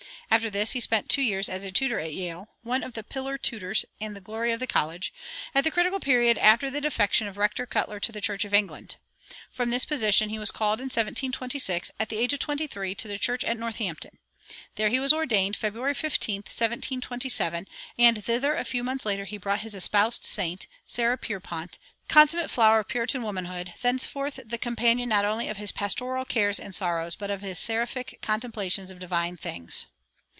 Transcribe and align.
[156:1] 0.33 0.37
After 0.37 0.49
this 0.49 0.71
he 0.71 0.79
spent 0.79 1.09
two 1.09 1.21
years 1.21 1.49
as 1.49 1.69
tutor 1.73 1.99
at 1.99 2.13
Yale, 2.13 2.47
"one 2.63 2.83
of 2.83 2.93
the 2.93 3.03
pillar 3.03 3.37
tutors, 3.37 3.83
and 3.99 4.15
the 4.15 4.21
glory 4.21 4.53
of 4.53 4.61
the 4.61 4.65
college," 4.65 5.13
at 5.53 5.65
the 5.65 5.69
critical 5.71 5.99
period 5.99 6.37
after 6.37 6.69
the 6.69 6.79
defection 6.79 7.27
of 7.27 7.35
Rector 7.37 7.65
Cutler 7.65 7.99
to 7.99 8.13
the 8.13 8.21
Church 8.21 8.45
of 8.45 8.53
England.[156:2] 8.53 9.35
From 9.51 9.69
this 9.71 9.83
position 9.83 10.29
he 10.29 10.39
was 10.39 10.49
called 10.49 10.79
in 10.79 10.85
1726, 10.85 11.91
at 11.99 12.07
the 12.07 12.15
age 12.15 12.31
of 12.31 12.39
twenty 12.39 12.65
three, 12.65 12.95
to 12.95 13.09
the 13.09 13.17
church 13.17 13.43
at 13.43 13.57
Northampton. 13.59 14.17
There 14.77 14.87
he 14.87 15.01
was 15.01 15.11
ordained 15.11 15.57
February 15.57 15.93
15, 15.93 16.37
1727, 16.43 17.67
and 17.99 18.23
thither 18.23 18.55
a 18.55 18.63
few 18.63 18.85
months 18.85 19.05
later 19.05 19.25
he 19.25 19.35
brought 19.37 19.59
his 19.59 19.75
"espousèd 19.75 20.23
saint," 20.23 20.65
Sarah 20.87 21.17
Pierpont, 21.17 21.77
consummate 22.07 22.49
flower 22.49 22.79
of 22.79 22.87
Puritan 22.87 23.21
womanhood, 23.21 23.73
thenceforth 23.81 24.39
the 24.45 24.57
companion 24.57 25.09
not 25.09 25.25
only 25.25 25.49
of 25.49 25.57
his 25.57 25.73
pastoral 25.73 26.23
cares 26.23 26.57
and 26.57 26.73
sorrows, 26.73 27.17
but 27.17 27.29
of 27.29 27.41
his 27.41 27.59
seraphic 27.59 28.19
contemplations 28.21 28.89
of 28.89 28.97
divine 28.97 29.35
things. 29.35 29.87